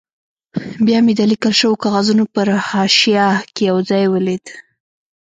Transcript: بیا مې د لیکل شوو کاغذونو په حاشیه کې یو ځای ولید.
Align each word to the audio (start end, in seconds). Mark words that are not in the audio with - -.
بیا 0.85 0.99
مې 1.05 1.13
د 1.19 1.21
لیکل 1.31 1.53
شوو 1.59 1.81
کاغذونو 1.83 2.23
په 2.33 2.41
حاشیه 2.69 3.27
کې 3.53 3.63
یو 3.69 3.77
ځای 3.89 4.03
ولید. 4.09 4.45